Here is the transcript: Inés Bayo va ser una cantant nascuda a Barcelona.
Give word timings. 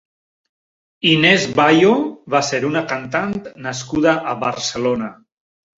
Inés 1.09 1.45
Bayo 1.59 1.93
va 2.35 2.43
ser 2.49 2.63
una 2.73 2.85
cantant 2.95 3.39
nascuda 3.69 4.19
a 4.35 4.39
Barcelona. 4.49 5.17